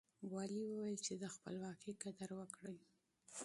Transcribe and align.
والي 0.33 0.61
وويل 0.65 0.97
چې 1.05 1.13
د 1.21 1.23
خپلواکۍ 1.35 1.93
قدر 2.03 2.29
وکړئ. 2.39 2.77